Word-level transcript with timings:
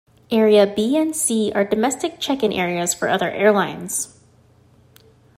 Area 0.31 0.65
B 0.65 0.97
and 0.97 1.15
C 1.15 1.51
are 1.53 1.63
domestic 1.63 2.19
check-in 2.19 2.51
areas 2.51 2.91
for 2.91 3.07
other 3.07 3.29
airlines. 3.29 4.19